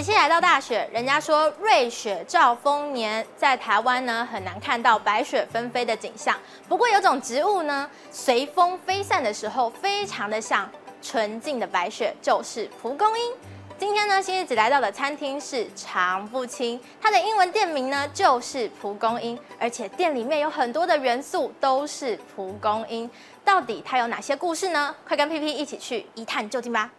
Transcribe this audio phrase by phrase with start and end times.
[0.00, 6.34] 杰西来到大雪，人家说瑞雪兆丰年，在台湾呢很难看到白雪纷飞的景象。
[6.66, 10.66] 不过有种植物呢，随风飞散的时候，非常的像
[11.02, 13.32] 纯净的白雪，就是蒲公英。
[13.78, 23.10] 今天呢，新日子来到的餐厅是常不清，它的英文店名呢就是蒲公英，而且店里面有很多的元素都是蒲公英。
[23.44, 24.94] 到底它有哪些故事呢？
[25.06, 26.90] 快跟 P P 一起去一探究竟吧。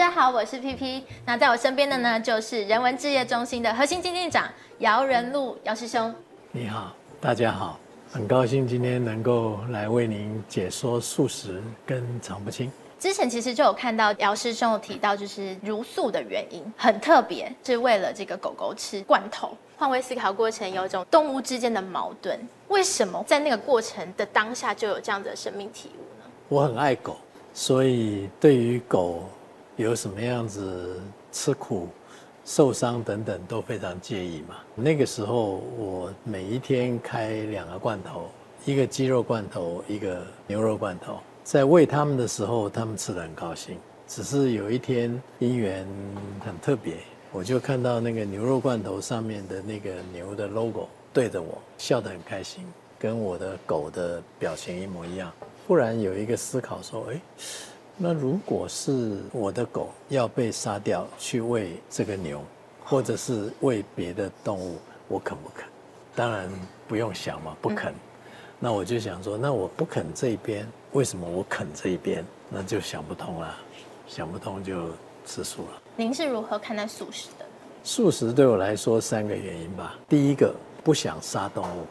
[0.00, 1.04] 大家好，我是 P P。
[1.26, 6.12] 那在我身边的呢，就是人文置业中心的核心经济长姚仁禄姚师兄。
[6.52, 7.78] 你好，大家好，
[8.10, 12.72] 很高兴今天能够来为您解说素食跟常不清。
[12.98, 19.54] 之前其实就有看到姚师兄有提到，就是茹素的原因很特别，是为了这个狗狗吃罐头。
[19.76, 26.24] 换位思考过程有一种动物之间的矛盾，为什么在那个过程的当下就有这样的生命体悟呢？
[26.48, 27.18] 我很爱狗，
[27.52, 29.28] 所以对于狗。
[29.80, 31.00] 有什么样子
[31.32, 31.88] 吃苦、
[32.44, 34.56] 受伤等等都非常介意嘛。
[34.74, 38.28] 那个时候，我每一天开两个罐头，
[38.66, 41.18] 一个鸡肉罐头，一个牛肉罐头。
[41.42, 43.78] 在喂他们的时候，他们吃得很高兴。
[44.06, 45.86] 只是有一天因缘
[46.44, 46.96] 很特别，
[47.32, 52.66] 我就看到那个牛肉罐头上面的那个牛的 logo 对着我笑得很开心，
[52.98, 55.32] 跟我的狗的表情一模一样。
[55.66, 57.20] 忽然有一个思考说：“哎。”
[58.02, 62.42] 那如果是我的狗要被杀掉去喂这个牛，
[62.82, 65.66] 或者是喂别的动物，我肯不肯？
[66.14, 66.48] 当然
[66.88, 67.92] 不用想嘛，不肯。
[68.58, 72.24] 那我就想说，那我不肯这一边，为什么我肯这一边？
[72.48, 73.54] 那就想不通了，
[74.08, 74.88] 想不通就
[75.26, 75.82] 吃素了。
[75.94, 77.44] 您是如何看待素食的？
[77.84, 79.94] 素食对我来说三个原因吧。
[80.08, 81.84] 第一个，不想杀动物，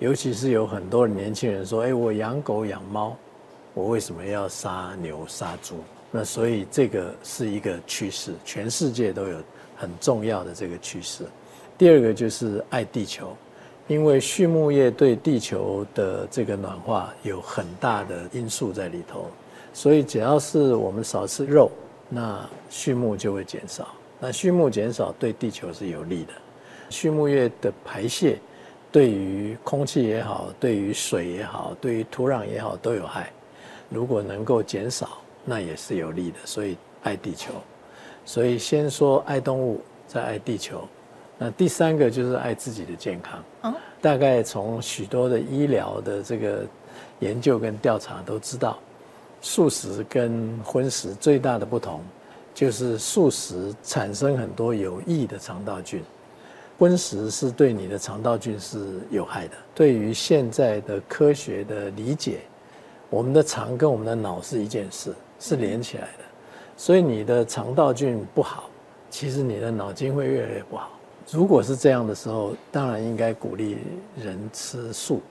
[0.00, 3.16] 尤其是有很多年轻人说，哎，我养狗养猫。
[3.74, 5.76] 我为什么要杀牛杀猪？
[6.10, 9.36] 那所以这个是一个趋势，全世界都有
[9.76, 11.24] 很重要的这个趋势。
[11.76, 13.36] 第二个就是爱地球，
[13.88, 19.26] 因为畜牧业对地球的这个暖化有很大的因素在里头，
[19.72, 21.68] 所以只要是我们少吃肉，
[22.08, 23.88] 那畜牧就会减少。
[24.20, 26.32] 那畜牧减少对地球是有利的。
[26.90, 28.38] 畜牧业的排泄
[28.92, 33.32] 对于空气也好，对于水也好，对于土壤也好都有害。
[33.94, 36.36] 如果能够减少，那也是有利的。
[36.44, 37.52] 所以爱地球，
[38.24, 40.86] 所以先说爱动物，再爱地球。
[41.38, 43.42] 那第三个就是爱自己的健康。
[43.62, 46.66] 嗯，大概从许多的医疗的这个
[47.20, 48.78] 研究跟调查都知道，
[49.40, 52.00] 素食跟荤食最大的不同，
[52.52, 56.02] 就是素食产生很多有益的肠道菌，
[56.78, 59.56] 荤食是对你的肠道菌是有害的。
[59.74, 62.40] 对于现在的科学的理解。
[63.10, 66.24] 我们的肠跟我们的脑是一件事，是连起来的，
[66.76, 68.68] 所以你的肠道菌不好，
[69.10, 70.90] 其实你的脑筋会越来越不好。
[71.30, 73.78] 如果是这样的时候，当然应该鼓励
[74.20, 75.22] 人吃素。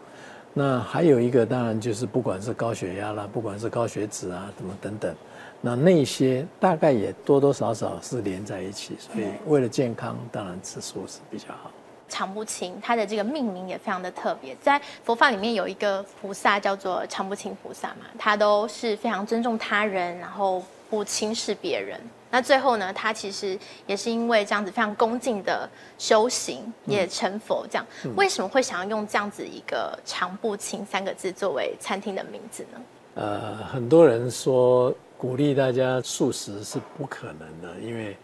[0.53, 5.15] 那还有一个，当然就是不管是高血压啦，不管是高血脂啊，什么等等，
[5.61, 8.95] 那那些大概也多多少少是连在一起。
[8.99, 11.71] 所以为了健康，当然吃素是比较好。
[12.13, 14.55] 常不轻，它的这个命名也非常的特别。
[14.61, 21.99] 在佛法里面有一个菩萨叫做常不轻菩萨嘛，他都是非常尊重他人，然后不轻视别人。
[22.29, 23.57] 那最后呢，他其实
[23.87, 27.65] 也是因为这样子非常恭敬的修行，也成佛。
[27.67, 32.79] 这样、嗯、为什么会想要用这样子一个常不轻三个字作为餐厅的名字呢？
[33.15, 38.15] 呃，很多人说鼓励大家素食是不可能的，因为。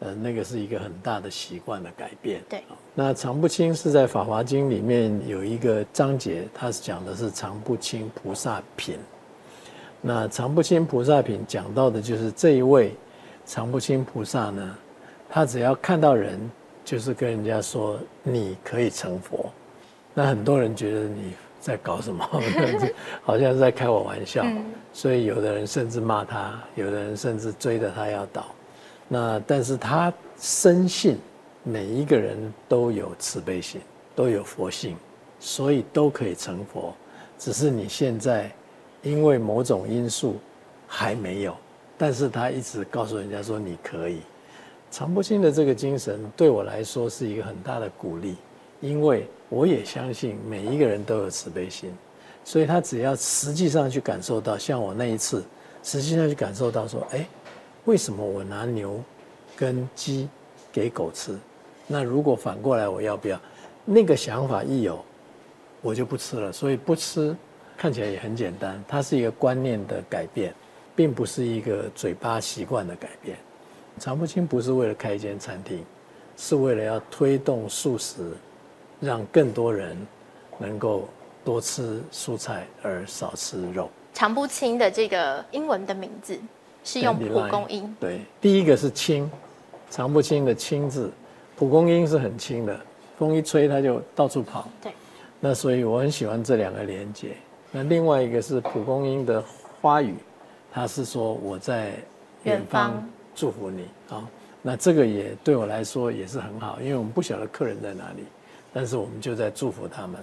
[0.00, 2.42] 呃，那个是一个很大的习惯的改变。
[2.48, 2.62] 对，
[2.94, 8.98] 那常不清是在《法华经》里面有一个章节，它是讲的是常不清菩萨品。
[10.02, 12.94] 那常不清菩萨品讲到的就是这一位
[13.46, 14.76] 常不清菩萨呢，
[15.28, 16.38] 他只要看到人，
[16.84, 19.50] 就是跟人家说你可以成佛。
[20.12, 22.22] 那很多人觉得你在搞什么？
[23.24, 24.44] 好像是在开我玩笑。
[24.92, 28.46] 所以有的人甚至骂他，有的人甚至追着他要倒。
[29.08, 31.16] 那但是他深信
[31.62, 33.80] 每一个人都有慈悲心，
[34.14, 34.96] 都有佛性，
[35.38, 36.92] 所以都可以成佛。
[37.38, 38.50] 只是你现在
[39.02, 40.36] 因为某种因素
[40.88, 41.56] 还没有，
[41.96, 44.20] 但是他一直告诉人家说你可以。
[44.90, 48.36] 常不轻的这个精神对我来说是一个很大的鼓励，
[48.80, 51.92] 因为我也相信每一个人都有慈悲心，
[52.44, 55.44] 所以他只要实际上去感受到，像我那一次，
[55.82, 57.24] 实际上去感受到说，哎。
[57.86, 59.00] 为什么我拿牛
[59.56, 60.28] 跟鸡
[60.72, 61.38] 给狗吃？
[61.86, 63.40] 那如果反过来，我要不要？
[63.84, 65.02] 那个想法一有，
[65.80, 66.52] 我就不吃了。
[66.52, 67.34] 所以不吃
[67.76, 70.52] 看起来也很简单，它是一个观念的改变，
[70.96, 73.38] 并不是一个嘴巴习惯的改变。
[74.00, 75.84] 常不清不是为了开一间餐厅，
[76.36, 78.32] 是为了要推动素食，
[78.98, 79.96] 让更多人
[80.58, 81.08] 能够
[81.44, 83.88] 多吃蔬菜而少吃肉。
[84.12, 86.36] 常不清的这个英文的名字
[86.86, 87.94] 是用蒲公英。
[88.00, 89.30] 对，第一个是轻，
[89.90, 91.10] 常不轻的轻字，
[91.56, 92.80] 蒲公英是很轻的，
[93.18, 94.66] 风一吹它就到处跑。
[94.80, 94.92] 对，
[95.40, 97.32] 那所以我很喜欢这两个连接。
[97.72, 99.44] 那另外一个是蒲公英的
[99.82, 100.14] 花语，
[100.72, 101.92] 它是说我在
[102.44, 103.06] 远方。
[103.38, 104.26] 祝福你啊！
[104.62, 108.24] 那这个也对我来说也是很好，因为我们不晓得客人在哪里，
[108.72, 110.18] 但是我们就在祝福他们。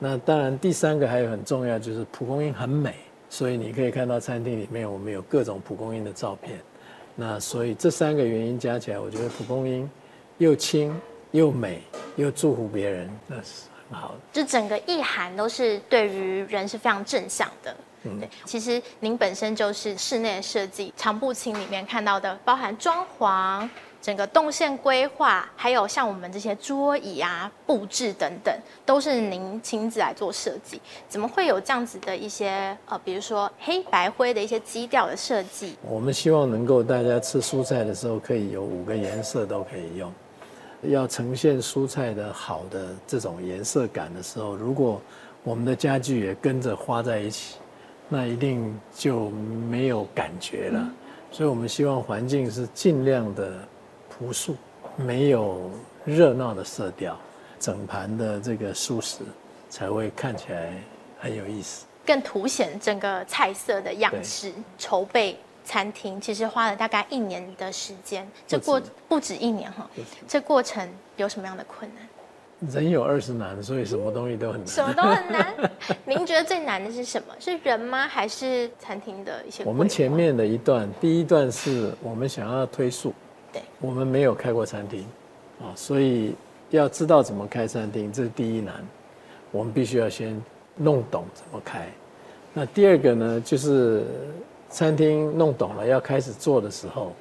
[0.00, 2.96] 那当然，第三个还有很重要，就是蒲公英很美，
[3.28, 6.60] 所以你可以看到餐厅里面我们有各种蒲公英的照片。
[7.14, 9.88] 那所以这三个原因加起来，我觉得蒲公英
[10.38, 10.94] 又轻
[11.30, 11.82] 又美
[12.16, 14.14] 又祝福别人，那是很好的。
[14.32, 17.74] 就整个意涵都是对于人是非常正向的。
[18.20, 23.68] 对，其实您本身就是室内设计，常不轻里面看到的，包含装潢、
[24.00, 28.54] 整个动线规划，还有像我们这些桌椅啊、布置等等，
[28.84, 30.80] 都是您亲自来做设计。
[31.08, 35.76] 怎么会有这样子的一些呃，比如说黑白灰的一些基调的设计？
[35.82, 40.12] 我们希望能够大家吃蔬菜的时候，可以有五个颜色都可以用。
[40.82, 45.00] 要呈现蔬菜的好的这种颜色感的时候，如果
[45.42, 47.56] 我们的家具也跟着花在一起。
[48.08, 49.30] 那一定就
[49.68, 50.88] 没有感觉了，
[51.32, 53.58] 所以我们希望环境是尽量的
[54.18, 54.56] 朴素，
[54.96, 55.70] 没有
[56.04, 57.18] 热闹的色调，
[57.60, 59.18] 整盘的这个素食
[59.68, 60.72] 才会看起来
[61.20, 64.52] 很有意思，更凸显整个菜色的样式。
[64.78, 69.88] 筹备餐厅其实花了大概一年的时间，这过不止一年哈，
[70.26, 72.08] 这过程有什么样的困难？
[72.72, 74.66] 人有二十难，所以什么东西都很难。
[74.66, 75.54] 什么都很难。
[76.06, 77.34] 您觉得最难的是什么？
[77.38, 78.08] 是人吗？
[78.08, 79.62] 还是餐厅的一些？
[79.64, 83.12] 我们前面的一段，第一段是我们想要推素。
[83.80, 85.04] 我们没有开过餐厅，
[85.60, 86.34] 啊，所以
[86.70, 88.74] 要知道怎么开餐厅，这是第一难。
[89.52, 90.40] 我们必须要先
[90.76, 91.88] 弄懂怎么开。
[92.52, 94.04] 那第二个呢，就是
[94.68, 97.12] 餐厅弄懂了，要开始做的时候，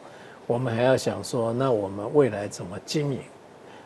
[0.47, 3.19] 我们还要想说，那我们未来怎么经营？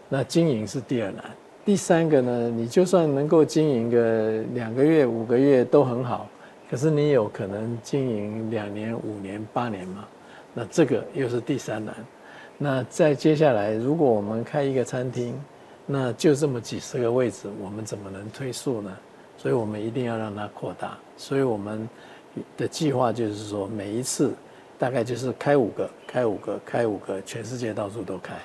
[0.07, 1.23] 那经营是第二难，
[1.65, 2.49] 第三个呢？
[2.49, 6.27] 你就算能够经营个两个月、五个月都很好，
[6.69, 10.07] 可是你有可能经营两年、五年、八年吗？
[10.53, 11.93] 那这个又是第三难。
[12.61, 15.33] 那再接下来，如果我们开一个餐厅，
[15.85, 18.91] 那就这么几十个位置，我们怎么能推速呢？
[19.38, 20.97] 所以我们一定要让它扩大。
[21.15, 21.88] 所以我们
[22.57, 24.33] 的计划就是说，每一次
[24.77, 28.35] 大概就是开五个、开五个、开五个，全世界到处都开。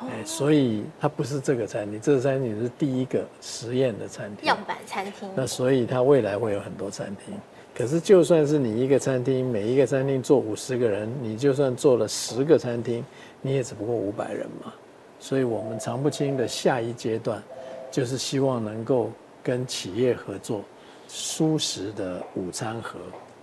[0.00, 5.30] 哎，所以它不是这个餐厅，这个餐厅是第一个实验的餐厅，样板餐厅。
[5.36, 7.34] 那所以它未来会有很多餐厅。
[7.72, 13.04] 可是就算是你一个餐厅，每一个餐厅坐五十个人，你就算做了十个餐厅，
[13.42, 14.72] 你也只不过五百人嘛。
[15.18, 17.42] 所以我们常不清的下一阶段，
[17.90, 19.10] 就是希望能够
[19.42, 20.62] 跟企业合作，
[21.08, 22.98] 舒食的午餐盒。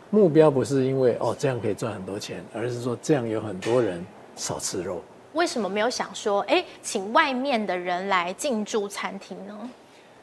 [0.10, 4.04] 目标不是因为哦这样可以赚很多钱，而是说这样有很多人
[4.36, 5.02] 少吃肉。
[5.34, 9.70] 为什么没有想说，哎，请外面的人来进驻餐厅呢？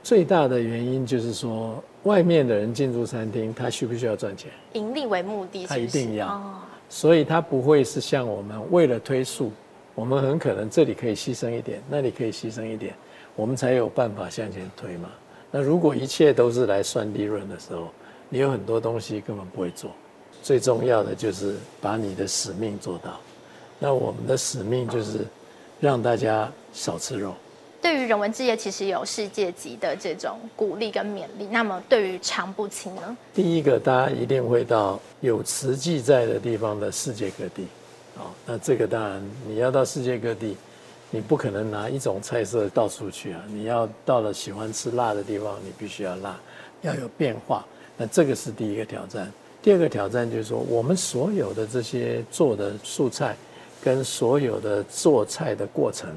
[0.02, 4.50] 最大的原因就是说，外面的人进驻餐厅，他需不需要赚钱？
[4.72, 5.68] 盈利为目的是是？
[5.68, 6.26] 他一定要。
[6.26, 6.54] 哦。
[6.88, 9.52] 所以他不会是像我们为了推素，
[9.94, 12.94] 我们很可能这里可以牺牲一点，那里可以牺牲一点，
[13.36, 15.08] 我们才有办法向前推嘛。
[15.50, 17.88] 那如果一切都是来算利润的时候，
[18.28, 19.90] 你有很多东西根本不会做。
[20.42, 23.18] 最重要的就是把你的使命做到。
[23.78, 25.20] 那我们的使命就是
[25.80, 27.32] 让大家少吃肉。
[27.80, 31.46] 对于人文置业，其实有世界级的这种鼓励跟勉励。
[31.50, 33.16] 那么对于常不清呢？
[33.32, 37.66] 第一个，大家一定会到有慈济在的地方的世界各地。
[38.18, 40.56] 哦那这个当然你要到世界各地，
[41.10, 43.42] 你不可能拿一种菜色到处去啊。
[43.48, 46.38] 你要到了喜欢吃辣的地方，你必须要辣，
[46.82, 47.64] 要有变化。
[47.96, 49.32] 那这个是第一个挑战。
[49.62, 53.36] 第二个挑战就是说，我们所有的这些做的素菜。
[53.82, 56.08] 跟所有的做菜的过程、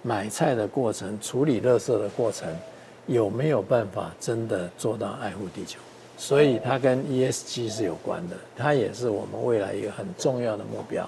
[0.00, 2.46] 买菜的过程、处理垃圾的过程，
[3.08, 5.80] 有没有办法真的做到爱护地球？
[6.16, 11.04] 所以它跟 ESG 是有关的，它也是我们未来一个很重要的目标，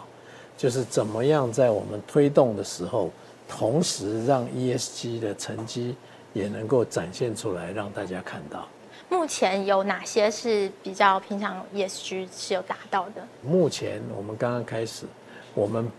[0.59, 3.11] 就是怎么样在我们推动的时候，
[3.49, 5.97] 同时让 ESG 的成绩
[6.35, 8.69] 也能够展现出来，让大家看到。
[9.09, 13.27] 目前有哪些是比较平常 ESG 是有达到的？
[13.43, 15.07] 目前我们刚刚开始，
[15.55, 15.91] 我们。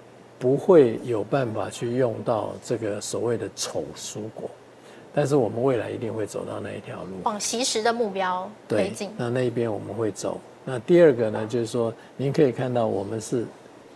[0.41, 4.49] 不会有办法去用到这个所谓的丑蔬果，
[5.13, 9.11] 但是我们未来一定会走到那一条路，往惜食的目标推进。
[9.17, 10.39] 那那一边我们会走。
[10.63, 13.45] 那第二个呢，就是说您可以看到我们是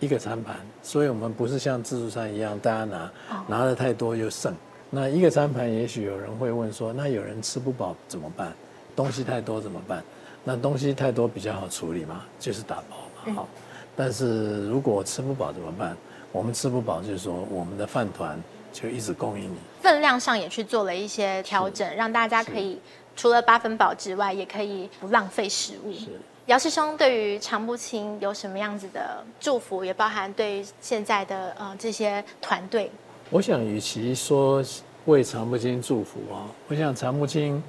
[0.04, 3.12] 一个餐盘，所以我们不是像自助餐一样，大家拿
[3.48, 4.54] 拿的太多又剩。
[4.90, 8.54] 那一个餐盘，也许有人会问说，那有人吃不饱怎么办？
[8.98, 10.04] 东西太多怎么办？
[10.44, 13.34] 那东西太多比较好处理嘛，就是打包嘛。
[13.34, 13.48] 好，
[13.96, 15.96] 但是如果吃不饱怎么办？
[16.34, 18.38] 我们吃不饱，就是说我们的饭团
[18.74, 19.58] 就一直供应你。
[19.82, 22.78] 分量上也去做了一些调整，让大家可以
[23.16, 25.94] 除了八分饱之外，也可以不浪费食物。
[25.94, 26.08] 是。
[26.48, 29.86] 姚师兄对于常不轻有什么样子的祝福？
[29.86, 32.92] 也包含对于现在的呃这些团队。
[33.30, 34.62] 我想，与其说
[35.06, 37.64] 为常不轻祝福啊，我想常不轻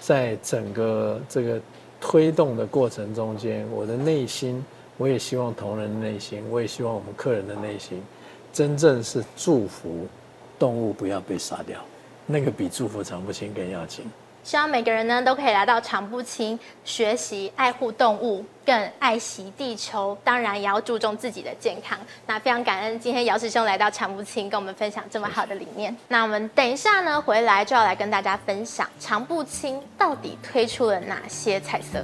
[0.00, 1.60] 在整个这个
[2.00, 4.64] 推动的过程中间，我的内心。
[4.98, 8.02] 我也希望同仁的内心，我也希望我们客人的内心，
[8.50, 10.08] 真正是祝福
[10.58, 11.78] 动物不要被杀掉，
[12.24, 14.10] 那个比祝福常不轻更要紧。
[14.46, 21.98] 希望每个人呢都可以来到常不轻学习爱护动物，更爱惜地球，当然也要注重自己的健康。
[22.28, 25.96] 那非常感恩今天姚师兄来到常不轻，跟我们分享这么好的理念。
[26.06, 31.98] 那我们等一下呢回来就要来跟大家分享常不轻到底推出了哪些菜色。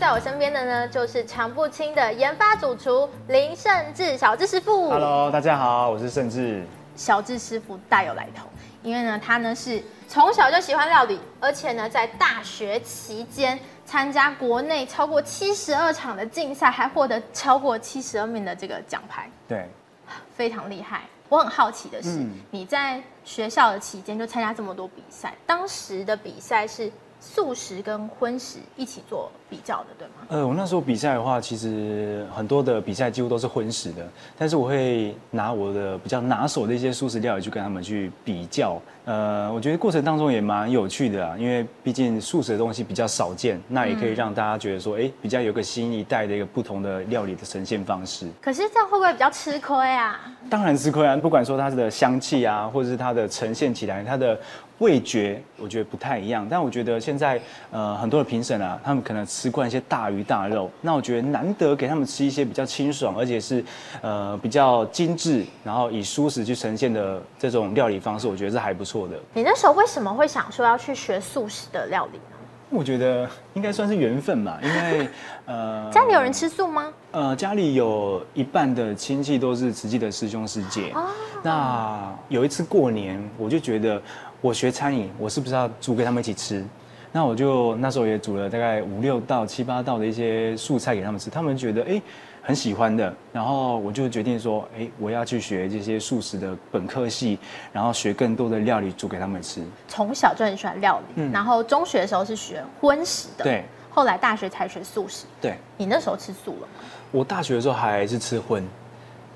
[0.00, 4.90] 在我身边的呢，就是常不轻的研发主厨林胜志小志师傅。
[4.90, 6.64] Hello，大家好，我是盛志。
[6.96, 8.46] 小智师傅大有来头，
[8.82, 19.30] 因为呢，他呢是从小就喜欢料理，而且呢，在大学期间参加国内超过七十二场的竞赛，还获得超过七十二名的这个奖牌。
[19.46, 19.68] 对，
[20.34, 21.02] 非常厉害。
[21.28, 26.90] 我很好奇的是，嗯、你在学校的期间就参加这么多比赛，当时的比赛是？
[27.20, 30.14] 素食跟荤食一起做比较的，对吗？
[30.28, 34.06] 呃，我那时候比赛的话，其实很多的比赛几乎都是荤食的，
[34.38, 38.80] 但是我会拿我的比较拿手的一些素食料理去跟他们去比较。
[39.04, 48.26] 呃，我觉得过程当中也蛮有趣的啊，因为毕竟素食的东西比较少见，那也可以让大家觉得说，哎、欸，比较有个新一代的一个不同的料理的呈现方式。
[48.42, 50.20] 可是这样会不会比较吃亏啊？
[50.50, 51.16] 当然吃亏啊！
[51.16, 54.38] 不管说它的香气啊，或者是它的呈现起来，它的。
[54.78, 57.40] 味觉我觉得不太一样，但我觉得现在
[57.70, 63.64] 呃很多的评审啊，他们可能吃惯一些大鱼大肉，那我觉得难得给他们吃一些比较清爽，而且是
[64.02, 69.16] 呃比较精致，然后以蔬食去呈现的这种料理方式，我觉得是还不错的。
[69.32, 72.35] 你那时候为什么会想说要去学素食的料理呢？
[72.70, 75.08] 我觉得应该算是缘分吧，因为
[75.46, 76.92] 呃 家里有人吃素吗？
[77.12, 81.06] 呃家里有一半的亲戚都是慈济的师兄师姐，哦、
[81.42, 84.00] 那有一次过年，我就觉得。
[84.42, 86.62] 我学餐饮，我是不是要煮给他们一起吃？
[87.10, 92.00] 那我就那时候也煮了大概五六道、七八道的一些素菜给他们吃，他们觉得哎
[92.46, 93.12] 很喜欢的。
[93.32, 97.36] 然后我就决定说，哎，我要去学这些素食的本科系，
[97.72, 99.60] 然后学更多的料理煮给他们吃。
[99.88, 103.64] 从小就很喜欢料理，嗯、然后中学的时候是学荤食的，对。
[103.90, 105.56] 后来大学才学素食，对。
[105.76, 106.84] 你那时候吃素了吗？
[107.10, 108.62] 我大学的时候还是吃荤，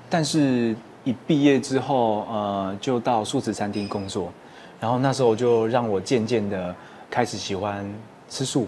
[0.09, 4.31] 但是一毕业之后，呃，就到素食餐厅工作。
[4.79, 6.73] 然后那时候就让我渐渐的
[7.09, 7.85] 开始喜欢
[8.29, 8.67] 吃素。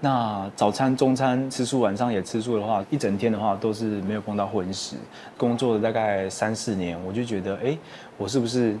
[0.00, 4.96] 那早餐、中餐吃素，晚上也吃素的话，一整天的话都是没有碰到荤食。
[5.36, 7.76] 工作了大概三四年，我就觉得，哎，
[8.16, 8.76] 我是不是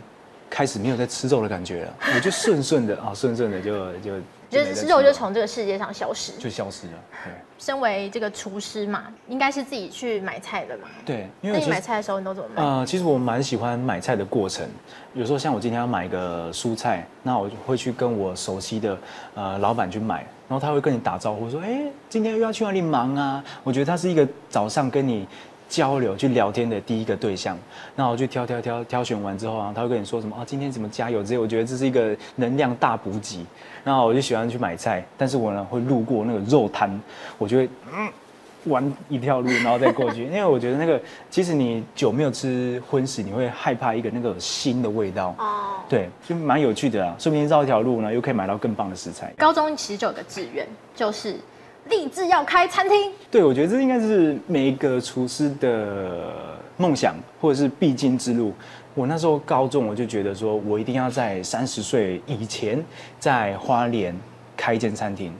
[0.48, 1.94] 开始没有在吃肉的感觉了？
[2.14, 4.12] 我就顺顺的啊，顺顺的就就。
[4.50, 6.92] 就是肉就从这个世界上消失，就消失了。
[7.24, 10.88] 对，身为这个厨师嘛，应该是自己去买菜的嘛。
[11.04, 12.62] 对，因为你买菜的时候你都怎么买？
[12.62, 14.66] 呃，其实我蛮喜欢买菜的过程。
[15.14, 18.96] 有时候像我今天要买一个蔬菜，那我就会去跟我熟悉的
[19.34, 25.26] 呃老板去买，然后他会跟你打招呼说：“哎，今天又要去哪里忙啊？”我觉得他是一个早上跟你。
[25.68, 27.56] 交流去聊天的第一个对象，
[27.94, 30.42] 那我去挑挑挑挑选完之后啊，他会跟你说什么啊？
[30.46, 31.38] 今天怎么加油这些？
[31.38, 33.44] 我觉得这是一个能量大补给。
[33.84, 36.90] 那我就喜欢去买菜，但是我呢会路过那个肉摊，
[37.36, 38.08] 我就会嗯
[38.64, 45.80] 玩一条路，然后再过去， 因为我觉得那个其实你久没有吃荤食，你会害怕一个那个腥的味道哦。
[45.88, 49.32] 对，就蛮有趣的啊，说不定绕一条路呢，又可以买到更棒的食材。
[49.36, 51.36] 高中其实就有个志愿，就是。
[51.88, 58.52] 立志要开餐厅，对，我觉得这应该是每一个厨师的梦想，或者是必经之路。
[58.94, 62.84] 我那时候高中，我就觉得说，我一定要在三十岁以前，
[63.18, 64.16] 在花莲
[64.56, 65.32] 开一间餐厅。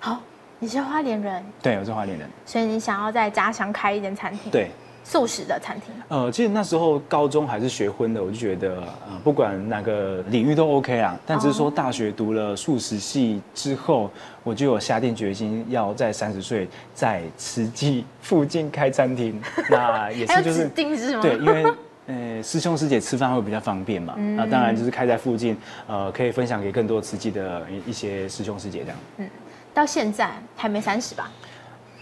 [0.00, 0.20] 好，
[0.58, 1.44] 你是花莲人？
[1.62, 2.28] 对，我是花莲人。
[2.46, 4.50] 所以你想要在家乡开一间餐厅？
[4.50, 4.70] 对。
[5.04, 11.18] 素食的餐厅，呃，其实那时候高中还是学荤的，我就觉得，呃，不管哪个领域都 OK 啊。
[11.26, 14.10] 但只是说大学读了素食系之后，
[14.44, 19.40] 我就有下定决心要在三十岁在慈济附近开餐厅。
[19.68, 21.22] 那也是就是定制吗？
[21.22, 21.64] 对，因为
[22.06, 24.14] 呃师兄师姐吃饭会比较方便嘛。
[24.36, 25.56] 那当然就是开在附近，
[25.88, 28.96] 呃，可以分享给更多慈济的一些师兄师姐这样。
[29.18, 29.28] 嗯，
[29.74, 31.30] 到现在还没三十吧？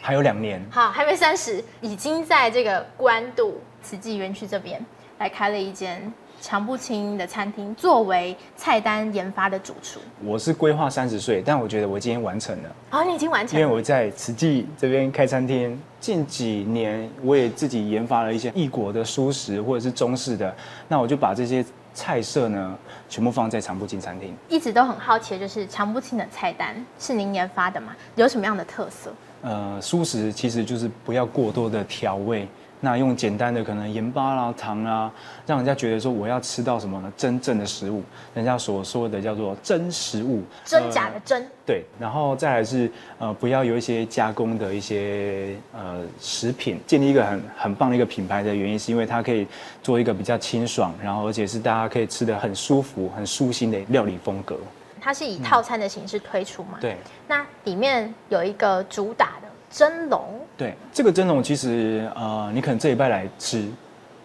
[0.00, 0.64] 还有两年。
[0.70, 4.84] 好，还没三十，已经在这个官渡慈济园区这边
[5.18, 6.12] 来开了一间。
[6.42, 12.70] 常不清的餐厅作为菜单研发的主厨，我是规划三十岁，但我觉得我今天完成了。
[12.92, 13.60] 哦，你已经完成了。
[13.60, 20.56] 因为我在慈济这边开餐厅，近几年我也自己研发了一些异国的素食或者是中式的，
[20.88, 24.34] 那我就把这些菜色呢全部放在常不清餐厅。
[24.48, 27.94] 一直都很好奇，就是常不清的菜单是您研发的吗？
[28.16, 29.12] 有什么样的特色？
[29.42, 32.46] 呃，蔬食其实就是不要过多的调味。
[32.82, 35.12] 那用简单的可能盐巴啦、糖啊，
[35.46, 37.12] 让人家觉得说我要吃到什么呢？
[37.14, 41.42] 真正的食物，人家所说的叫做真食物，真假的真。
[41.42, 46.80] 呃、对，然后再来是呃，不要有一些加工的一些呃食品。
[46.86, 49.46] 建立一个很很棒的一个品牌的原因，是因为它可以
[49.82, 54.56] 做一个比较清爽，然后而且是大家可以吃的很舒服、很舒心的料理风格。
[55.00, 56.78] 它是以套餐的形式推出嘛？
[56.80, 56.96] 对。
[57.26, 59.48] 那里面有一个主打的。
[59.72, 60.20] 蒸笼，
[60.56, 63.68] 对，这个蒸笼其实呃，你可能这一拜来吃，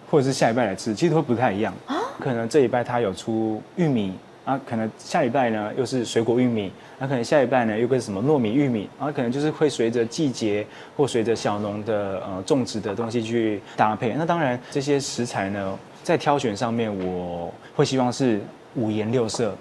[0.10, 1.98] 或者是下一拜来吃，其实会不太一样啊。
[2.20, 10.66] 可能这一拜它有出玉米啊，可能下一拜呢又是水果玉米，那可能下一拜呢又跟什么糯米玉米，啊可能就是会随着季节
[10.98, 14.16] 或随着小农的呃种植的东西去搭配。
[14.18, 18.42] 那当然这些食材呢，在挑选上面，我会希望是
[18.74, 19.56] 五颜六色。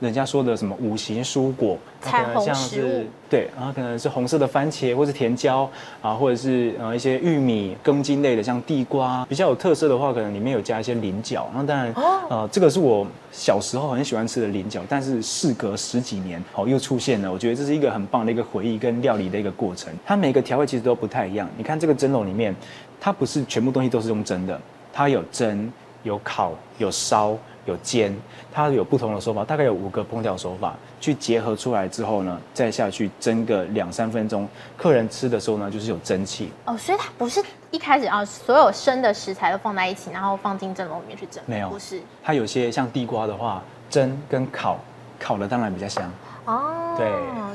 [0.00, 11.50] 人家说的什么五行蔬果，可能像是，对，然后可能是红色的番茄，或是甜椒啊，或者是呃一些玉米、根茎类的，像地瓜，比较有特色的话，可能里面有加一些菱角。
[11.54, 11.94] 那当然，
[12.30, 17.30] 呃，这个是我小时候很喜欢吃的菱角，但是事隔十几年，哦，又出现了。
[17.30, 19.92] 我觉得这是一个很棒的一个回忆跟料理的一个过程。
[20.06, 21.46] 它每个调味其实都不太一样。
[21.58, 22.56] 你看这个蒸笼里面，
[22.98, 24.58] 它不是全部东西都是用蒸的，
[24.94, 25.70] 它有蒸、
[26.04, 27.36] 有烤、有烧。
[27.70, 28.14] 有煎，
[28.52, 36.52] 它有不同的手法，大概有五个烹调手法，去结合出来之后呢，再下去蒸个两三分钟，客人吃的时候呢，就是有蒸汽。
[36.66, 41.42] 哦，所以它不是一开始啊，所有生的食材都放在一起，然后放进蒸笼里面去蒸。
[41.46, 42.00] 没有，不是。
[42.22, 44.78] 它有些像地瓜的话，蒸跟烤，
[45.18, 46.12] 烤的当然比较香。
[46.46, 47.08] 哦，对。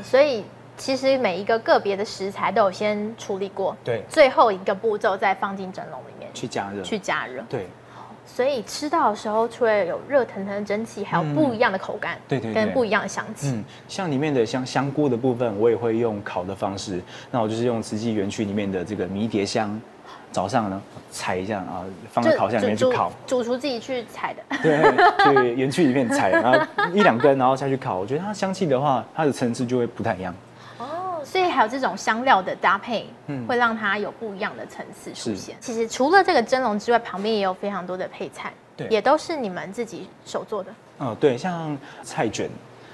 [0.03, 0.45] 所以
[0.77, 7.67] 其实每一个个别的食材都有先处理过，对，最后一个步骤再放进蒸笼里面去加热，去加热，对。
[8.25, 13.49] 所以吃到的时候，除了有热腾腾的蒸汽，还有不一样的口感，对对，跟不一样的香气。
[13.49, 17.01] 嗯，像里面的香香菇的部分，我也会用烤的方式。
[17.31, 19.79] 那我就是用慈济园区里面的这个迷迭香，
[20.31, 23.11] 早上呢采一下啊，放在烤箱里面去烤。
[23.25, 24.43] 主厨自己去采的。
[24.61, 24.81] 对，
[25.23, 26.59] 去园区里面采，然后
[26.93, 27.99] 一两根，然后下去烤。
[27.99, 30.33] 我觉得它香气的话，它的层次就会不太一样。
[31.35, 35.53] 所以还有这种香料的搭配，嗯，会让它有不一样的层次出现。
[35.59, 40.73] 其实除了这个蒸笼之外，旁边也有非常多的配菜，对，也都是你们自己手做的。
[40.99, 42.49] 嗯，对，像菜卷，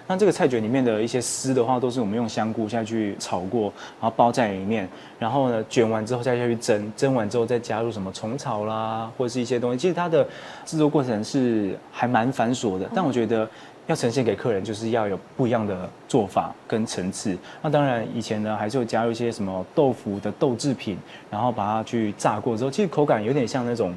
[0.08, 9.78] 那这个菜卷里面的一些丝的话，都是我们用香菇下去炒过，然后包在里面，然后呢卷完之后再下去蒸，蒸完之后再加入什么虫草啦，或者是一些东西。
[9.78, 10.28] 其实它的
[10.66, 13.48] 制作过程是还蛮繁琐的，但我觉得。
[13.92, 17.38] 要呈现给客人，就是要有不一样的做法跟层次。
[17.62, 20.98] 那当然，以前呢还是有加入一些什么豆腐的豆制品，
[21.30, 23.94] 然后把它去炸过之后，其实口感有点像那种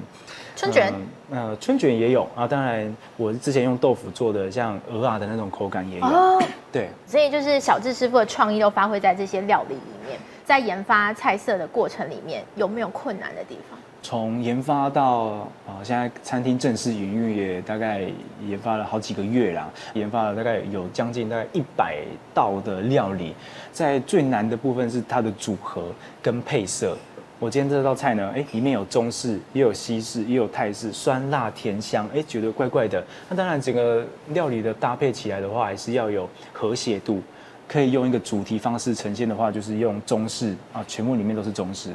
[0.57, 0.93] 春卷。
[1.31, 2.47] 呃，呃，春卷也有啊。
[2.47, 6.05] 当然，我之前用豆腐做的，像鹅啊的那种口感也有。
[6.05, 6.89] 哦，对。
[7.07, 10.19] 所以就是小智师傅的创意都发挥在这些料理里面。
[10.45, 13.79] 在研发菜色的过程里面，有没有困难的地方？
[14.05, 18.03] 从研发到啊，现在餐厅正式营运也大概
[18.47, 21.97] 研发了好几个月啦，研发了大概有将近大概一百
[22.35, 23.35] 道的料理，
[23.73, 25.87] 在最难的部分是它的组合
[26.21, 26.95] 跟配色。
[27.39, 33.03] 我今天这道菜呢，哎，里面有中式，也有西式，也有泰式，酸辣甜香，哎，觉得怪怪的。
[33.31, 37.23] 那当然，整个料理的搭配起来的话，还是要有和谐度，
[37.67, 41.89] 可以用一个主题方式呈现的话，就是用中式啊，全部里面都是中式。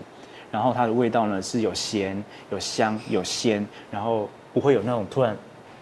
[0.51, 5.35] 然后它的味道呢是有咸、有香、有鲜，然后不会有那种突然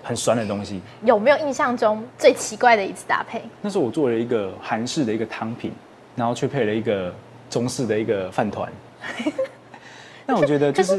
[0.04, 0.82] 很酸的东西。
[1.04, 3.42] 有没有印象中最奇怪的一次搭配？
[3.62, 5.72] 那时候我做了一个韩式的一个汤品，
[6.16, 7.14] 然后却配了一个
[7.50, 8.72] 中式的一个饭团。
[10.26, 10.98] 那我觉得就是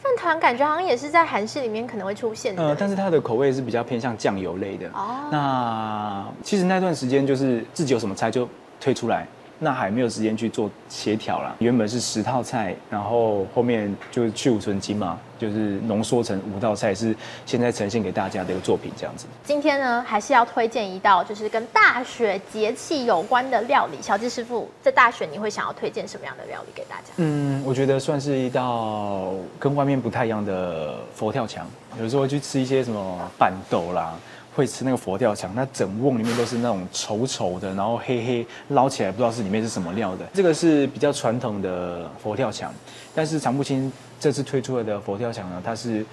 [0.00, 2.62] 饭团感觉好像也是在韩式里面可能会出现的。
[2.62, 4.88] 呃，但是它的口味是比较偏向酱油类的。
[4.94, 5.28] 哦。
[5.30, 8.48] 那其实那段时间就是自己有什么菜就
[8.80, 9.26] 推出来。
[9.64, 11.54] 那还没有时间去做协调啦。
[11.60, 17.14] 原本是十套菜，然后后面就是去芜存菁嘛，就是浓缩成五道菜，是
[17.46, 19.26] 现在呈现给大家的一个作品这样子。
[19.44, 24.02] 今天呢，还是要推荐一道就是跟大雪节气有关的料理。
[24.02, 27.12] 小智师傅，在大雪你会想要推荐什么样的料理给大家？
[27.18, 31.64] 嗯，我觉得算是一道跟外面不太一样的佛跳墙。
[32.00, 34.12] 有时候会去吃一些什么拌豆啦。
[34.54, 40.26] 会吃那个佛跳墙，那整瓮里面都是那种稠稠的，然后黑黑捞起来不知道是里面是什么料的。
[40.34, 42.72] 这个是比较传统的佛跳墙，
[43.14, 46.04] 但是常不清这次推出来的佛跳墙呢，它是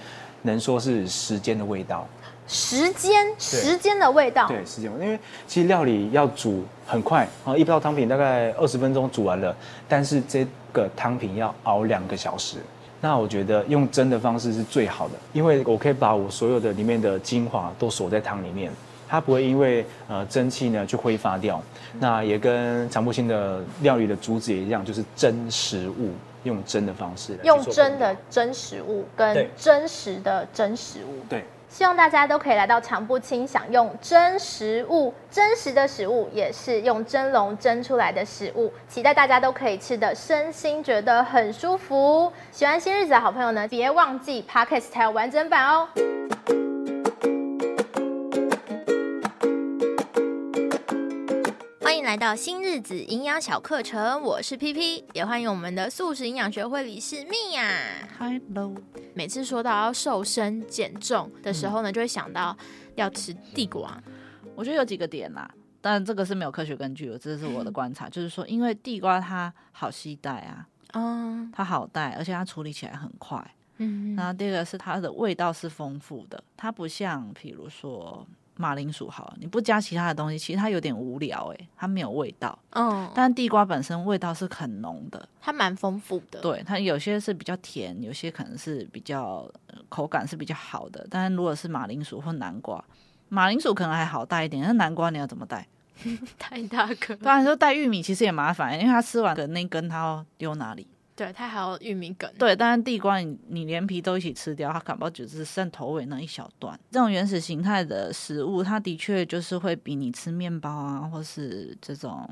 [0.42, 2.06] 能说是时间的味道。
[2.48, 4.48] 时间，时间的味道。
[4.48, 9.54] 对，时间，因为其实料理要煮很快啊，一道汤品大概二十分钟煮完了，
[9.88, 12.56] 但是这个汤品要熬两个小时。
[13.00, 18.70] 那我觉得用蒸的方式是最好的，因为我可以把我所有的里面的精华都锁在汤里面，
[19.08, 21.62] 它不会因为呃蒸汽呢去挥发掉。
[21.98, 26.12] 那也跟常布新的料理的主旨也一样，就是蒸食物，
[26.44, 31.24] 用蒸的方式来用蒸的蒸食物跟真实的真食物。
[31.28, 31.44] 对。
[31.70, 42.30] 希望大家都可以来到常不清，享用真食物，真实的食物也是用蒸笼蒸出来的食物，期待大家都可以吃的身心觉得很舒服。
[42.50, 45.88] 喜欢新日子的好朋友呢，别忘记 Podcast 才有完整版哦。
[51.90, 57.68] 欢迎来到新日子营养小课程，我是 PP，也欢迎我们的素食营养学会理事蜜呀。
[58.16, 58.72] Hello，
[59.12, 62.56] 每次说到要瘦身减重的时候呢，就会想到
[62.94, 64.00] 要吃地瓜。
[64.54, 73.44] 我觉得有几个点啦，但这个是没有科学根据的，这是我的观察，就是说，因为地瓜它好携带啊，嗯，它好带，而且它处理起来很快，
[73.78, 78.24] 嗯，然后第二个是它的味道是丰富的，它不像，比如说。
[78.60, 82.56] 马铃薯好了，你不加其他的东西，其实它有点无聊哎、欸，它没有味道。
[82.70, 86.40] 嗯，但地瓜本身味道是很浓的，它蛮丰富的。
[86.40, 89.50] 对，它有些是比较甜，有些可能是比较
[89.88, 91.06] 口感是比较好的。
[91.10, 92.84] 但是如果是马铃薯或南瓜，
[93.30, 95.66] 马铃薯可能还好带一点，那南瓜你要怎么带？
[96.38, 97.16] 太大个。
[97.16, 100.86] 当然说带玉米其实也麻烦，因为它吃完的那根它要丢哪里？
[101.20, 102.32] 对，它还有玉米梗。
[102.38, 106.80] 对，但是地瓜你你连皮都一起吃掉，它搞不好只是剩头尾那一小段。
[106.90, 112.26] 这种原始形态的食物，它的确就是会比你吃面包啊，或是这种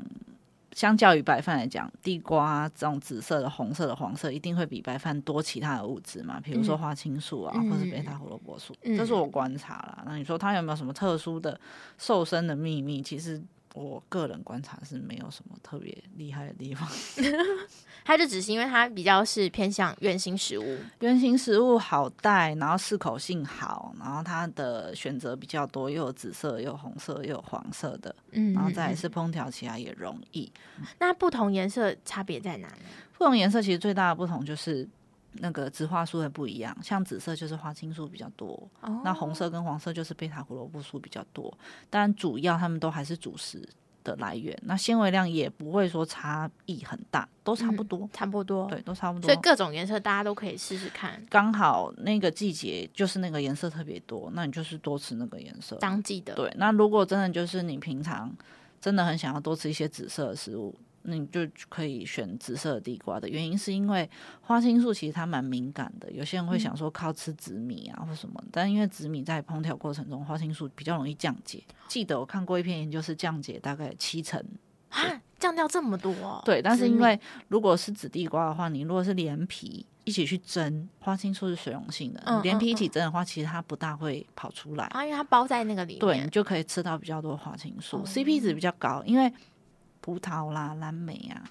[0.73, 8.75] 相较于白饭来讲，地瓜这种紫色的、红色的、黄色，一定会比白饭多其他的物质嘛，比如说花青素啊，嗯、或是贝塔胡萝卜素。
[8.85, 10.03] 嗯、这是我观察啦。
[10.07, 11.61] 那你说它有没有什么特殊的
[11.99, 13.03] 瘦身的秘密？
[13.03, 13.39] 其实。
[13.79, 16.89] 我个人观察是没有什么特别厉害的地方，
[18.05, 30.51] 它就只是因为它比较是偏向圆形食物，圆形食物好带，然后适口性好，然后它的选择比较多，又有紫色，又有红色，又有黄色的，嗯，然后再来是烹调起来也容易。
[30.99, 32.85] 那不同颜色差别在哪呢？
[33.17, 34.89] 不同颜色其实最大的不同就是。
[35.41, 38.49] 那个植化素会不一样，像紫色就是花青素比较多
[38.81, 38.93] ，oh.
[39.05, 41.53] 那红色跟黄色就是贝塔胡萝卜素比较多。
[41.89, 43.63] 但主要它们都还是主食
[44.05, 49.27] 的来源，那纤维量也不会说差异很大，都差不多，嗯、差不多，对，都差不多。
[49.27, 51.23] 所以各种颜色大家都可以试试看。
[51.29, 55.77] 刚好那个季节就是那个颜色特别多，那你就是多吃那个颜色。
[55.77, 56.35] 当季的。
[56.35, 58.35] 对，那如果真的就是你平常
[58.81, 60.75] 真的很想要多吃一些紫色的食物。
[61.09, 64.09] 那你就可以选紫色地瓜的原因，是因为
[64.43, 66.11] 花青素其实它蛮敏感的。
[66.13, 71.63] 有些人会想说靠吃紫米啊或什么，但因为紫米在烹调过程中，花青素比较容易降解。
[71.89, 74.43] 记得我看过一篇研究，是降解大概七成
[74.91, 75.01] 啊，
[75.39, 76.43] 降掉这么多哦。
[76.45, 77.19] 对，但是因为
[77.49, 89.33] 如果是紫地瓜的话，你如果是连皮一起去蒸，花青素是水溶性的，嗯、连皮一起蒸的话，其实它不大会跑出来啊，因为它包在那个里面，对，你就可以吃到比较多花青素，CP 值比较高，因为。
[90.01, 91.51] 葡萄啦、蓝莓啊，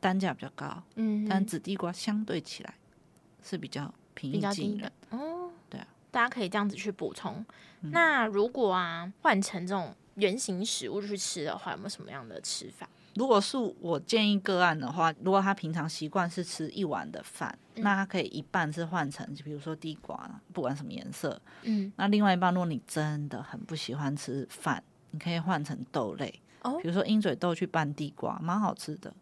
[0.00, 2.74] 单价比较高，嗯，但紫地瓜相对起来
[3.42, 7.44] 是比较平易近人，哦，对啊，大家可以这样子去补充。
[7.82, 12.88] 嗯、那如果啊换成这种原型食物去吃的话，有没有什么样的吃法？
[13.14, 24.82] 如果是我建议个案的话，如果他平常习惯是吃一碗的饭，嗯、那他可以一半是换成，比如说地瓜，不管什么颜色，嗯，那另外一半，如果你真的很不喜欢吃饭，
[25.12, 26.42] 你可以换成豆类。
[26.80, 29.12] 比如说鹰嘴豆去拌地瓜，蛮好吃的，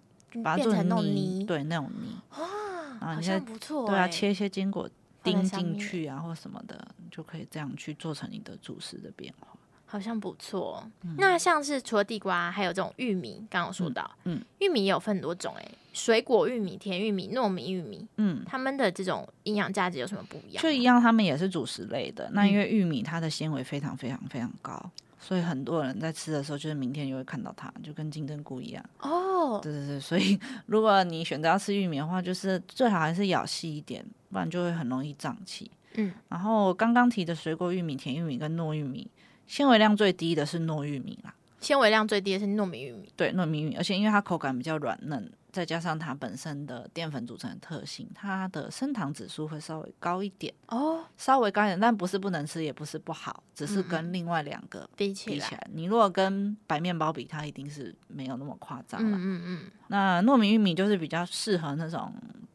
[0.43, 3.87] 把它做成泥，对那种泥，哇，好像不错。
[3.87, 4.89] 对啊，切一些坚果
[5.23, 9.49] 钉进去啊，或什么的，就可以这样去做成你的主食的变化，
[9.87, 10.85] 好像不错。
[11.17, 20.63] 那像是除了地瓜，还有这种玉米，刚刚说到，嗯，玉米也有分很多种，哎，水果玉米、甜玉米、糯米玉米，嗯，它们的这种营养价值有什么不一样？
[20.63, 22.29] 就一样，它们也是主食类的。
[22.33, 24.91] 那因为玉米它的纤维非常非常非常高。
[25.27, 28.85] 所以很多人在吃的时候，就是明天就会看到它，就跟金针菇一样。
[29.01, 35.71] 哦，对对对，所以 如果你选择要吃玉米的话，就是最好还是咬细一点，不然就会很容易胀气。
[35.95, 39.11] 嗯，然后刚刚提的水果玉米、甜玉米跟糯玉米，
[39.47, 41.35] 纤维量最低的是糯玉米啦。
[41.61, 43.09] 纤维量最低的是糯米玉米。
[43.17, 59.17] 对，糯米玉米，而且因为它口感比较软嫩，再加上它本身的淀粉组成的特性，它的升糖指数会稍微高一点哦，稍微高一点，但不是不能吃，也不是不好，只是跟另外两个比起来，你如果跟白面包比，它一定是没有那么夸张了。
[59.17, 59.71] 嗯嗯嗯。
[59.87, 62.12] 那糯米玉米就是比较适合那种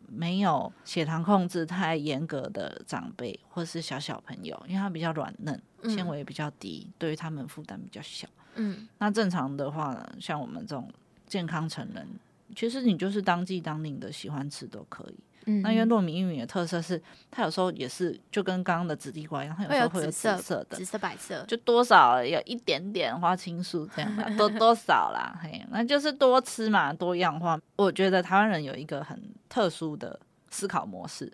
[0.07, 8.27] 没有血糖控制太严格的长辈或是小小朋友，因为它比较软嫩，纤维也比较低，嗯、对于他们负担比较小。
[8.55, 10.91] 嗯，那正常的话呢，像我们这种
[11.27, 12.05] 健康成人，
[12.55, 15.19] 其实你就是当季当令的喜欢吃都可以。
[15.45, 27.59] 嗯，那因为糯米玉米的特色是，它有时候也是就跟刚刚的紫地瓜一样，它有时候会有紫色的、紫色白色，就多少有一点点花青素这样的，多 多少啦，嘿，那就是多吃嘛，多样化。
[27.77, 31.31] 我觉得台湾人有一个很特殊的思考模式，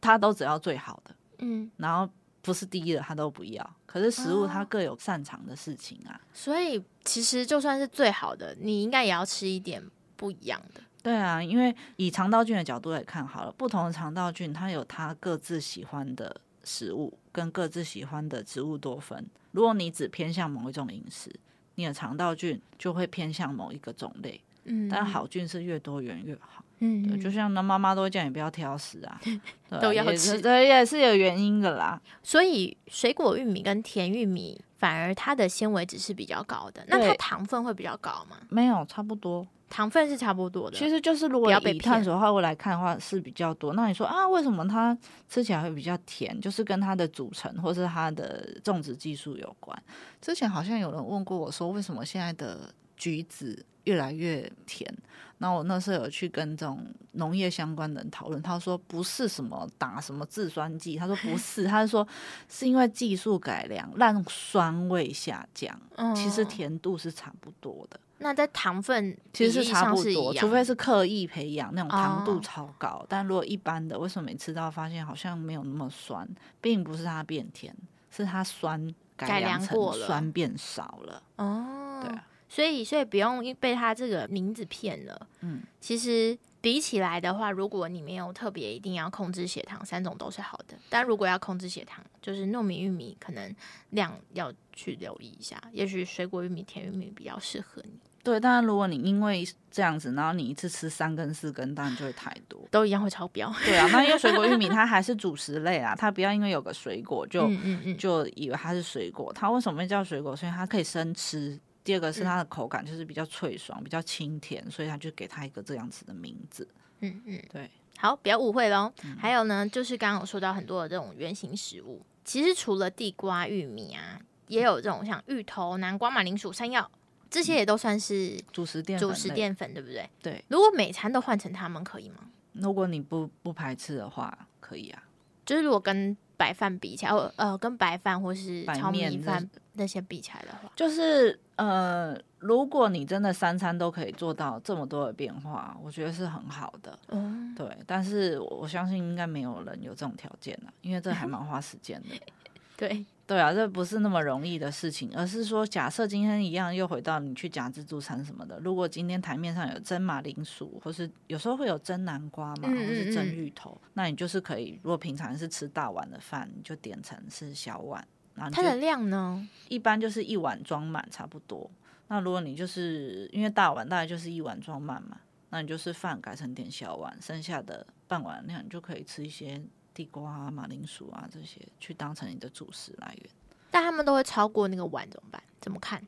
[0.00, 3.76] 他都只要最好的，嗯，然后不是第一的他都不要。
[3.84, 9.82] 可是食物它各有擅长的事情啊，所以其实就算是最好的，你应该也要吃一点
[10.22, 10.80] 不一样的。
[11.02, 19.26] 对啊，因为以肠道菌的角度来看好了，不同的肠道菌它有它各自喜欢的食物跟各自喜欢的植物多酚。
[19.50, 21.28] 如果你只偏向某一种饮食，
[21.74, 24.40] 你的肠道菌就会偏向某一个种类。
[24.62, 26.64] 嗯，但好菌是越多元越好。
[26.78, 29.20] 嗯，就像那妈妈都会叫你不要挑食啊，
[29.82, 32.00] 都要吃，对，也是有原因的啦。
[32.22, 38.36] 所以水果玉米跟甜玉米反而它的纤维质是比较高的，那它糖分会比较高吗？
[38.48, 39.44] 没有，差不多。
[39.72, 43.72] 糖分是差不多的，其实就是如果以碳水化合物来看的话是比较多。
[43.72, 44.96] 那你说啊，为什么它
[45.30, 46.38] 吃起来会比较甜？
[46.42, 49.82] 就是跟它的组成或是它的种植技术有关。
[50.20, 54.94] 之前好像有人问过我说，为什么现在的橘子越来越甜？
[55.38, 62.06] 那我那时候有去跟这种农业相关的人讨论，他说不是什么打什么制酸剂，他说不 是，他是说
[62.46, 65.80] 是因为技术改良让酸味下降，
[66.14, 67.98] 其实甜度是差不多的。
[68.22, 72.88] 那在糖分其实是差不多，除非是刻意培养那种糖度超高。
[72.88, 76.26] 哦、但如果一般的，为什么每次到发现好像没有那么酸，
[76.60, 77.74] 并不是它变甜，
[78.10, 81.22] 是它酸改良过了，酸变少了。
[81.36, 85.26] 哦，对啊，所以所以不用被它这个名字骗了。
[85.40, 90.76] 嗯，其实比起来的话，如果你没有特别一定要控制血糖，三种都是好的。
[90.88, 93.54] 但如果要控制血糖，就是糯米玉米可能
[93.90, 97.98] 量要去留意一下，也许水果玉米、甜玉米比较适合你。
[98.22, 103.52] 对，当然，如果你因为这样子，然后你一次吃三根四根，当然就会太多，都一样会超标。
[103.64, 109.32] 对啊，那因为水果玉米 它还是主食类啊，它不要因为有个水果就嗯嗯嗯就以为它是水果。
[109.32, 110.36] 它为什么会叫水果？
[110.36, 111.58] 所以它可以生吃。
[111.82, 116.68] 第二个是它的口感就是比较脆爽，比较清甜，所以它就给它一个这样子的名字。
[117.00, 117.68] 嗯嗯，对。
[117.98, 118.92] 好，不要误会喽。
[119.04, 126.88] 嗯、还有呢，就是刚刚有说到很多的这种圆形食物，其实除了地瓜、玉米啊，也有这种像芋头、南瓜、马铃薯、山药。
[127.32, 130.08] 这些也都算是主食淀粉，主食淀粉对不对？
[130.22, 130.44] 对。
[130.48, 132.18] 如果每餐都换成它们可以吗？
[132.52, 135.02] 如果你不不排斥的话，可以啊。
[135.46, 146.98] 就是如果跟白饭比起来，呃，跟白饭或是糙米饭那些比起来的话，就是呃，如果你真的三餐都可以做到这么多的变化，我觉得是很好的。
[147.08, 147.66] 嗯，对。
[147.86, 152.08] 但是我相信应该没有人有这种条件了，因为这还蛮花时间的。
[152.76, 153.04] 对。
[153.32, 171.70] 对啊，这不是那么容易的事情，而是说，假设今天一样又回到你去夹自助餐什么的，如果今天台面上有蒸马铃薯，或是有时候会有蒸南瓜嘛，或是蒸芋头，那你就是可以，如果平常是吃大碗的饭，你就点成是小碗，然后它的量呢，一般就是一碗装满差不多。
[172.08, 175.16] 那如果你就是因为大碗大概就是一碗装满嘛，
[175.48, 179.62] 那你就是饭改成点小碗，剩下的半碗量你就可以吃一些。
[179.94, 183.30] 地瓜啊、马铃薯啊这些，去当成你的主食来源，
[183.70, 185.42] 但他们都会超过那个碗怎么办？
[185.60, 186.02] 怎么看？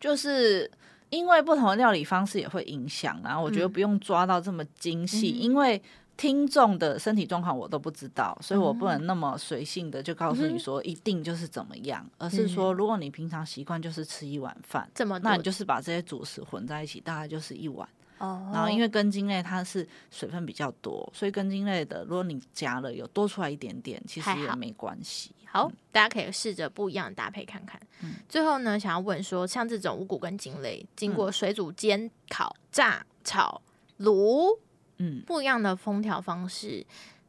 [0.00, 0.70] 就是
[1.10, 5.80] 因为不同的料理方式也会影响，然后我觉得不用抓到这么精细，嗯、因为
[6.16, 17.88] 听众的身体状况我都不知道，所以我不能那么随性的就告诉你说一定就是怎么样，嗯、而是说如果你平常习惯就是吃一碗饭，这么那你就是把这些主食混在一起，大概就是一碗。
[18.18, 25.32] 哦，然后因为根茎类它是水分比较多，所以根茎类的，如果你加了有多出来一点点，其实也没关系。
[25.46, 27.80] 好，嗯、大家可以试着不一样的搭配看看。
[28.02, 33.60] 嗯、最后呢，想要问说，像这种五谷根茎类，经过水煮、煎、烤、炸、炒、
[34.00, 34.58] 卤，
[34.98, 36.84] 嗯，不一样的烹调方式，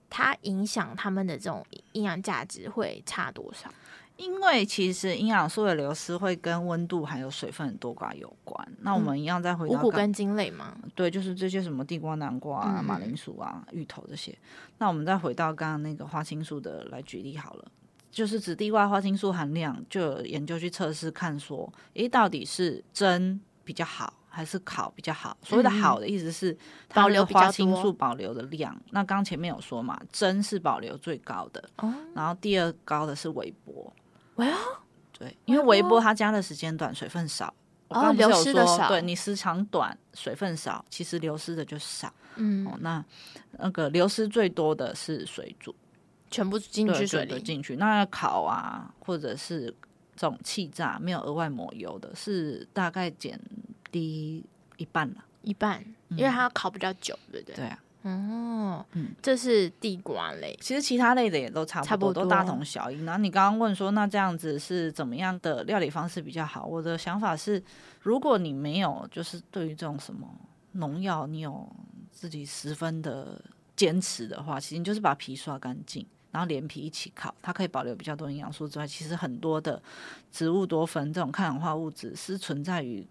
[0.09, 3.71] 它影响它们的这种营养价值会差多少？
[4.17, 8.67] 因为其实营养素的流失会跟温度还有水分的多寡有关。
[8.79, 10.77] 那我们一样再回到五谷根茎类吗？
[10.95, 14.33] 对，就是这些什么地瓜、南瓜啊、马铃薯啊、芋头这些。
[14.77, 17.65] 那我们再回到刚刚那个花青素的来举例好了，
[18.09, 25.35] 就是紫地瓜花青素含量，就有研究去测试看说，诶，到底是蒸比较好，还是烤比较好？
[25.43, 28.73] 所谓的好的意思是它留花青素保留的量。
[28.91, 33.91] 那刚前面有说嘛，蒸是保留最高的，哦、然后第二高的是微波。
[34.35, 34.57] 喂哦，
[35.17, 37.53] 对，因为微波它加的时间短，水分少。
[37.87, 38.87] 哦，流失的少。
[38.87, 42.11] 对，你时长短，水分少，其实流失的就少。
[42.35, 43.03] 嗯，哦，那
[43.59, 45.73] 那个流失最多的是水煮，
[46.31, 47.75] 全部进去水里进去。
[47.75, 49.73] 那烤啊，或者是
[50.15, 53.39] 这种气炸，没有额外抹油的，是大概减
[53.91, 54.43] 低
[54.77, 57.55] 一半了，一半，因为它要烤比较久，对不对？
[57.55, 57.79] 对啊。
[58.07, 63.03] 哦，嗯，这是地瓜类，其实其他类的也都差不多，差不多都大同小异。
[63.03, 66.67] 然后你刚刚问说，那这样子是怎么样的料理方式比较好？
[66.67, 67.61] 我的想法是，
[68.01, 70.27] 如果你没有就是对于这种什么
[70.73, 71.67] 农药，你有
[72.11, 73.41] 自己十分的
[73.75, 79.81] 坚持的话，其实你就是把皮刷干净，然后连皮一起烤，它可以保留比较多营养素之外，其实很多的
[80.31, 83.03] 植物多酚这种抗氧化物质是存在于。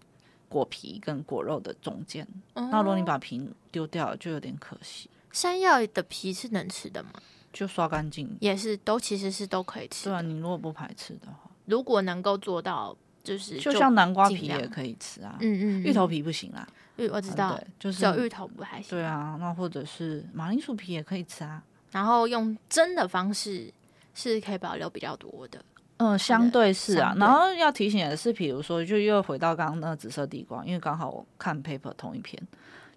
[0.49, 5.09] 果皮跟果肉的中间，哦、那如果你把皮丢掉了，就有点可惜。
[5.31, 7.11] 山药的皮是能吃的吗？
[7.51, 10.09] 就刷干净，也是都其实是都可以吃。
[10.09, 15.37] 对啊，你如果不排斥的话，如果能够做到，就是就像南瓜皮也可以吃啊。
[15.39, 16.67] 嗯，嗯嗯，芋头皮不行啊。
[16.97, 18.89] 芋我知道，嗯、就是小芋头不还行。
[18.89, 21.61] 对啊，那或者是马铃薯皮也可以吃啊。
[21.91, 23.73] 然后用蒸的方式
[24.13, 25.63] 是可以保留比较多的。
[25.97, 32.41] 嗯，相对是啊，然后要提醒的是，比如说，就又回到刚刚那个紫色地光，因为刚好我看 paper 同一篇，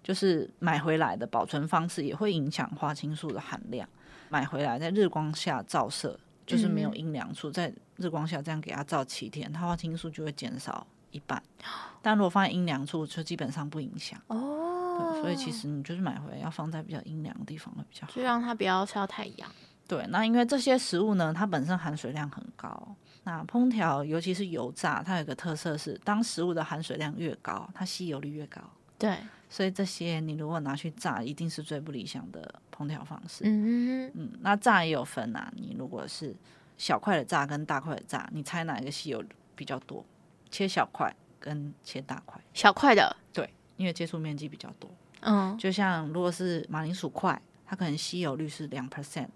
[0.03, 3.87] 就是买回来的保存方式也会影响花青素的含量。
[4.27, 11.41] 买回来在日光下照射，就是没有阴凉处，在日光下这样给它照七天，它花青素就会减少一半。
[12.01, 15.19] 但如果放在阴凉处，就基本上不影响哦。
[15.21, 19.49] 所以其实你就是买回来要放在比较阴凉的地方会比较好，就让它不要晒太阳。
[19.89, 22.95] 对，那因为这些食物呢，它本身含水量很高。
[23.23, 28.61] 那烹调，尤其是油炸，它有个特色是，当食物的含水量越高，它吸油率越高。
[28.99, 29.17] 对，
[29.49, 33.43] 所以这些你如果拿去炸，一定是最不理想的烹调方式。
[33.45, 36.35] 嗯嗯，那炸也有分啊，你如果是
[36.77, 39.23] 小块的炸跟大块的炸，你猜哪一个吸油
[39.55, 40.05] 比较多？
[40.51, 42.39] 切小块跟切大块？
[42.53, 43.15] 小块的。
[43.33, 44.87] 对，因为接触面积比较多。
[45.21, 49.27] 嗯，就像如果是马铃薯块，它可能吸油率是两 percent。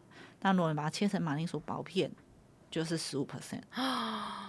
[0.43, 2.11] 那如果你把它切成马铃薯薄片，
[2.69, 3.61] 就是十五 percent，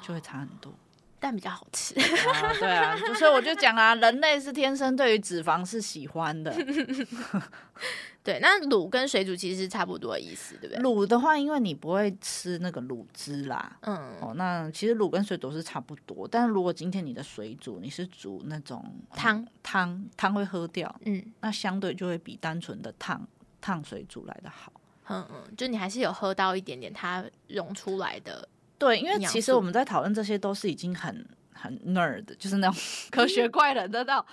[0.02, 0.74] 就会差很多，
[1.18, 1.94] 但比较好吃。
[1.98, 6.54] 啊对啊，所以我就讲啊，人类是天生对于脂肪是喜欢的。
[8.24, 10.82] 对，那卤跟水煮其实是差不多的意思，对不对？
[10.82, 16.26] 卤的话，因为你不会吃那个卤汁啦，嗯，哦，那其实卤跟水煮是差不多。
[16.26, 23.28] 但是如果今天你的水煮，你是煮那种汤汤汤会喝掉，嗯，那相对就会比单纯的烫
[23.60, 24.72] 烫水煮来的好。
[25.08, 28.48] 嗯嗯，就你还是有喝到一点点它溶出来的。
[28.78, 32.76] 对，因为其实我们在讨论这些都是已经很很 nerd，就是那种
[33.10, 34.24] 科学怪人的道。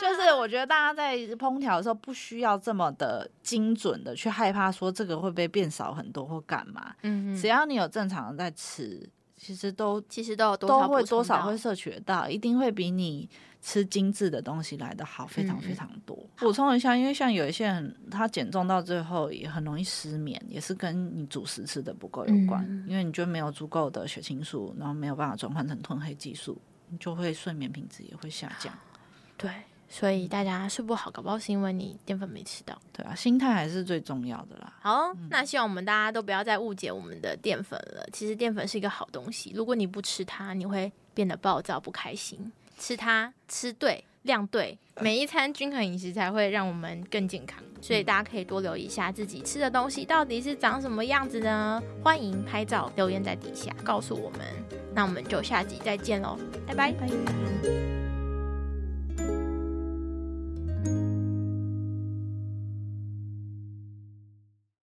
[0.00, 6.94] 就是我觉得大家在烹调的时候不需要这么的精准的去害怕说这个会不会变少很多或干嘛。
[7.02, 9.08] 嗯嗯，只要你有正常的在吃，
[9.40, 13.28] 其实都其实都有多都会多少会摄取得到，一定会比你。
[13.62, 16.16] 吃精致的东西来的好，非常非常多。
[16.38, 22.64] 补、嗯、充一下，因为像有一些人，他减重到最后也很容易失眠，也是跟你主食吃的不够有关。
[22.66, 28.72] 嗯、因为你就没有足够的血清素，然后没有办法转换成褪黑激素，你就会睡眠品质也会下降。
[29.36, 29.50] 对，
[29.92, 32.80] 所以大家睡不好，搞不好是因为你淀粉没吃到。
[32.92, 34.72] 对啊，心态还是最重要的啦。
[34.80, 38.06] 好，嗯、那希望我们大家都不要再误解我们的淀粉了。
[38.12, 42.52] 其实淀粉是一个好东西，如果你不吃它，你会变得暴躁不开心。
[42.78, 47.60] 吃它，吃对，量对，每一餐均衡饮食才会让我们更健康。
[47.82, 51.82] 所以大家可以多留意一下自己吃的东西到底是长什么样子呢？
[52.04, 54.40] 欢迎拍照留言在底下告诉我们。
[54.94, 56.92] 那我们就下集再见喽，拜拜。
[56.92, 57.99] 拜拜。